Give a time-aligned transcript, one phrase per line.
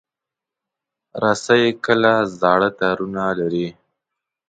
[1.23, 3.67] رسۍ کله زاړه تارونه لري.